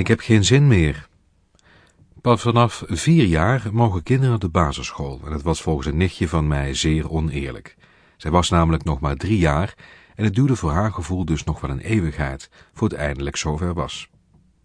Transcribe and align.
Ik 0.00 0.06
heb 0.06 0.20
geen 0.20 0.44
zin 0.44 0.66
meer. 0.66 1.08
Pas 2.20 2.42
vanaf 2.42 2.84
vier 2.86 3.24
jaar 3.24 3.68
mogen 3.72 4.02
kinderen 4.02 4.40
de 4.40 4.48
basisschool 4.48 5.20
en 5.24 5.32
het 5.32 5.42
was 5.42 5.62
volgens 5.62 5.86
een 5.86 5.96
nichtje 5.96 6.28
van 6.28 6.48
mij 6.48 6.74
zeer 6.74 7.10
oneerlijk. 7.10 7.76
Zij 8.16 8.30
was 8.30 8.50
namelijk 8.50 8.84
nog 8.84 9.00
maar 9.00 9.16
drie 9.16 9.38
jaar 9.38 9.74
en 10.14 10.24
het 10.24 10.34
duurde 10.34 10.56
voor 10.56 10.70
haar 10.70 10.92
gevoel 10.92 11.24
dus 11.24 11.44
nog 11.44 11.60
wel 11.60 11.70
een 11.70 11.80
eeuwigheid 11.80 12.50
voor 12.72 12.88
het 12.88 12.96
eindelijk 12.96 13.36
zover 13.36 13.74
was. 13.74 14.08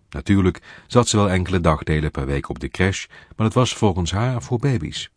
Natuurlijk 0.09 0.61
zat 0.87 1.07
ze 1.07 1.17
wel 1.17 1.29
enkele 1.29 1.59
dagdelen 1.59 2.11
per 2.11 2.25
week 2.25 2.49
op 2.49 2.59
de 2.59 2.69
crash, 2.69 3.05
maar 3.35 3.45
het 3.45 3.55
was 3.55 3.73
volgens 3.73 4.11
haar 4.11 4.41
voor 4.41 4.59
baby's. 4.59 5.11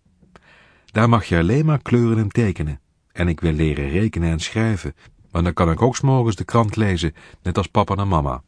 Daar 0.85 1.09
mag 1.09 1.25
je 1.25 1.39
alleen 1.39 1.67
maar 1.67 1.83
kleuren 1.83 2.19
en 2.19 2.29
tekenen. 2.29 2.81
En 3.13 3.29
ik 3.29 3.41
wil 3.41 3.53
leren 3.53 3.89
rekenen 3.89 4.31
en 4.31 4.41
schrijven, 4.41 4.95
want 5.31 5.45
dan 5.45 5.55
kan 5.55 5.71
ik 5.71 5.83
ook 5.83 5.97
s'morgens 5.97 6.37
de 6.37 6.45
krant 6.45 6.77
lezen, 6.77 7.15
net 7.43 7.57
als 7.57 7.67
papa 7.67 7.95
en 7.95 8.09
mama. 8.09 8.43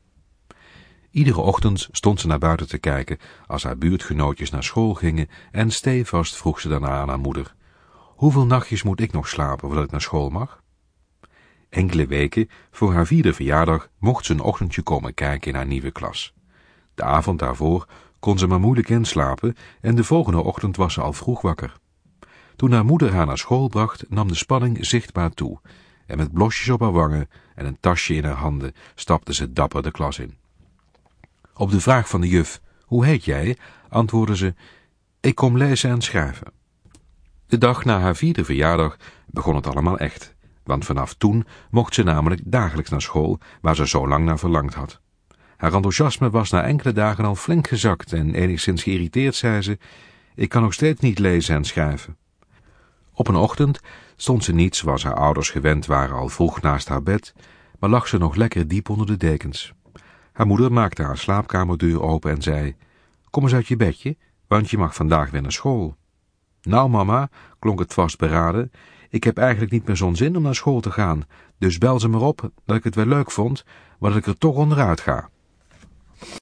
Iedere 1.11 1.41
ochtend 1.41 1.89
stond 1.91 2.21
ze 2.21 2.27
naar 2.27 2.39
buiten 2.39 2.69
te 2.69 2.79
kijken 2.79 3.19
als 3.47 3.63
haar 3.63 3.79
buurtgenootjes 3.79 4.51
naar 4.51 4.65
school 4.65 4.95
gingen 4.95 5.29
en 5.51 5.71
stevast 5.71 6.37
vroeg 6.37 6.61
ze 6.61 6.69
daarna 6.69 6.89
aan 6.89 7.09
haar 7.09 7.19
moeder. 7.19 7.55
Hoeveel 7.97 8.47
nachtjes 8.47 8.83
moet 8.83 9.01
ik 9.01 9.13
nog 9.13 9.29
slapen 9.29 9.67
voordat 9.67 9.85
ik 9.85 9.91
naar 9.91 10.01
school 10.01 10.31
mag? 10.31 10.63
Enkele 11.69 12.07
weken 12.07 12.49
voor 12.71 12.93
haar 12.93 13.07
vierde 13.07 13.33
verjaardag 13.33 13.89
mocht 13.99 14.25
ze 14.25 14.33
een 14.33 14.41
ochtendje 14.41 14.83
komen 14.83 15.15
kijken 15.15 15.51
in 15.51 15.57
haar 15.57 15.67
nieuwe 15.67 15.91
klas. 15.91 16.35
De 16.95 17.03
avond 17.03 17.39
daarvoor 17.39 17.87
kon 18.19 18.39
ze 18.39 18.47
maar 18.47 18.61
moeilijk 18.61 18.89
inslapen 18.89 19.57
en 19.81 19.95
de 19.95 20.05
volgende 20.05 20.43
ochtend 20.43 20.77
was 20.77 20.93
ze 20.93 21.01
al 21.01 21.13
vroeg 21.13 21.41
wakker. 21.41 21.77
Toen 22.57 22.73
haar 22.73 22.85
moeder 22.85 23.13
haar 23.13 23.27
naar 23.27 23.39
school 23.39 23.69
bracht, 23.69 24.05
nam 24.09 24.29
de 24.29 24.35
spanning 24.35 24.87
zichtbaar 24.87 25.31
toe 25.31 25.61
en 26.07 26.17
met 26.17 26.33
blosjes 26.33 26.69
op 26.69 26.81
haar 26.81 26.93
wangen 26.93 27.29
en 27.55 27.67
een 27.67 27.81
tasje 27.81 28.15
in 28.15 28.25
haar 28.25 28.35
handen 28.35 28.73
stapte 28.95 29.35
ze 29.35 29.53
dapper 29.53 29.83
de 29.83 29.91
klas 29.91 30.19
in. 30.19 30.40
Op 31.61 31.71
de 31.71 31.81
vraag 31.81 32.09
van 32.09 32.21
de 32.21 32.29
juf, 32.29 32.61
hoe 32.85 33.05
heet 33.05 33.25
jij, 33.25 33.57
antwoordde 33.89 34.37
ze, 34.37 34.55
ik 35.21 35.35
kom 35.35 35.57
lezen 35.57 35.91
en 35.91 36.01
schrijven. 36.01 36.53
De 37.47 37.59
dag 37.59 37.85
na 37.85 38.01
haar 38.01 38.17
vierde 38.17 38.45
verjaardag 38.45 38.97
begon 39.27 39.55
het 39.55 39.67
allemaal 39.67 39.99
echt, 39.99 40.35
want 40.65 40.85
vanaf 40.85 41.15
toen 41.15 41.47
mocht 41.71 41.95
ze 41.95 42.03
namelijk 42.03 42.41
dagelijks 42.45 42.91
naar 42.91 43.03
school, 43.03 43.39
waar 43.61 43.77
ze 43.77 43.89
zo 43.89 44.09
lang 44.09 44.25
naar 44.25 44.39
verlangd 44.39 44.75
had. 44.75 45.01
Haar 45.57 45.75
enthousiasme 45.75 46.31
was 46.31 46.51
na 46.51 46.63
enkele 46.63 46.93
dagen 46.93 47.25
al 47.25 47.35
flink 47.35 47.69
gezakt 47.69 48.13
en 48.13 48.35
enigszins 48.35 48.83
geïrriteerd 48.83 49.35
zei 49.35 49.63
ze, 49.63 49.79
ik 50.35 50.49
kan 50.49 50.63
nog 50.63 50.73
steeds 50.73 51.01
niet 51.01 51.19
lezen 51.19 51.55
en 51.55 51.65
schrijven. 51.65 52.17
Op 53.15 53.29
een 53.29 53.37
ochtend 53.37 53.81
stond 54.17 54.45
ze 54.45 54.53
niet 54.53 54.77
zoals 54.77 55.05
haar 55.05 55.17
ouders 55.17 55.51
gewend 55.51 55.87
waren 55.87 56.17
al 56.17 56.29
vroeg 56.29 56.61
naast 56.61 56.89
haar 56.89 57.03
bed, 57.03 57.35
maar 57.79 57.91
lag 57.91 58.09
ze 58.09 58.19
nog 58.19 58.35
lekker 58.35 58.69
diep 58.69 58.89
onder 58.89 59.07
de 59.07 59.17
dekens. 59.17 59.75
Haar 60.41 60.49
moeder 60.49 60.73
maakte 60.73 61.03
haar 61.03 61.19
slaapkamerdeur 61.19 62.03
open 62.03 62.31
en 62.31 62.43
zei, 62.43 62.77
kom 63.31 63.43
eens 63.43 63.55
uit 63.55 63.69
je 63.69 63.77
bedje, 63.77 64.17
want 64.47 64.71
je 64.71 64.79
mag 64.79 64.95
vandaag 64.95 65.31
weer 65.31 65.43
naar 65.43 65.53
school. 65.53 65.97
Nou 66.63 66.91
mama, 66.91 67.29
klonk 67.59 67.79
het 67.79 67.95
vastberaden, 67.95 68.71
ik 69.09 69.25
heb 69.25 69.39
eigenlijk 69.39 69.73
niet 69.73 69.87
meer 69.87 69.97
zo'n 69.97 70.17
zin 70.17 70.37
om 70.37 70.43
naar 70.43 70.55
school 70.55 70.81
te 70.81 70.91
gaan, 70.91 71.25
dus 71.59 71.79
bel 71.79 72.01
ze 72.01 72.09
maar 72.09 72.21
op 72.21 72.51
dat 72.65 72.77
ik 72.77 72.85
het 72.85 72.95
wel 72.95 73.07
leuk 73.07 73.31
vond, 73.31 73.65
maar 73.99 74.11
dat 74.11 74.19
ik 74.19 74.27
er 74.27 74.39
toch 74.39 74.55
onderuit 74.55 75.01
ga. 75.01 75.29